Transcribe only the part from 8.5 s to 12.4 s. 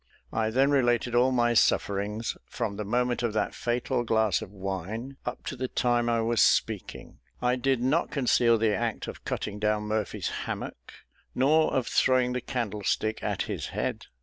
the act of cutting down Murphy's hammock, nor of throwing